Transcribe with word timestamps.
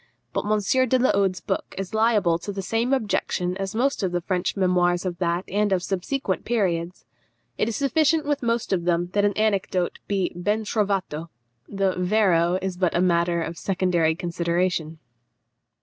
But 0.33 0.45
M. 0.51 0.59
de 0.89 0.97
la 0.97 1.11
Hode's 1.11 1.41
book 1.41 1.75
is 1.77 1.93
liable 1.93 2.39
to 2.39 2.51
the 2.51 2.63
same 2.63 2.91
objection 2.91 3.55
as 3.57 3.75
most 3.75 4.01
of 4.01 4.11
the 4.11 4.21
French 4.21 4.57
memoirs 4.57 5.05
of 5.05 5.19
that 5.19 5.43
and 5.47 5.71
of 5.71 5.83
subsequent 5.83 6.43
periods. 6.43 7.05
It 7.59 7.69
is 7.69 7.75
sufficient 7.75 8.25
with 8.25 8.41
most 8.41 8.73
of 8.73 8.85
them 8.85 9.11
that 9.13 9.25
an 9.25 9.33
anecdote 9.37 9.99
be 10.07 10.31
ben 10.35 10.63
trovato; 10.63 11.29
the 11.69 11.93
vero 11.99 12.57
is 12.63 12.77
but 12.77 12.99
matter 13.03 13.43
of 13.43 13.59
secondary 13.59 14.15
consideration. 14.15 14.97